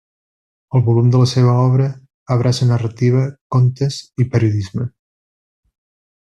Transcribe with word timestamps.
El 0.77 0.81
volum 0.87 1.11
de 1.15 1.19
la 1.23 1.27
seva 1.31 1.53
obra 1.65 1.89
abraça 2.37 2.69
narrativa, 2.71 3.23
contes 3.57 4.01
i 4.25 4.29
periodisme. 4.33 4.91